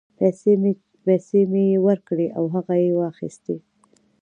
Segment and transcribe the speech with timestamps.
[1.05, 3.55] پیسې مې یې ورکړې او هغه یې واخیستې.